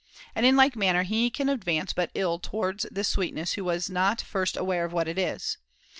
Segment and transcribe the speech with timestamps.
[0.33, 4.19] And in like manner he can advance but ill towards this sweetness who is not
[4.19, 5.57] first aware of what it is.